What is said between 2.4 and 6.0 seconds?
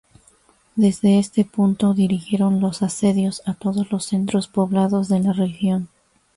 los asedios a todos los centros poblados de la región.